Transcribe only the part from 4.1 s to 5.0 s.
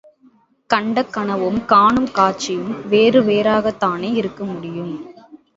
இருக்க முடியும்.